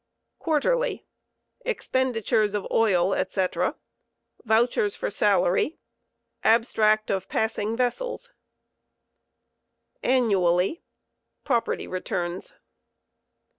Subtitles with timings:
[0.39, 1.05] Quarterly;
[1.63, 3.47] Expenditures of oil, &c*
[4.43, 5.77] Vouchers for salary.
[6.43, 8.29] Abotooot.of paooing vooooloi—
[10.15, 10.81] Annually:
[11.43, 12.55] Property returns.